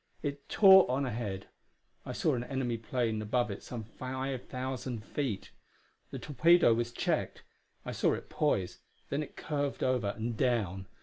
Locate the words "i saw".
2.07-2.33, 7.85-8.13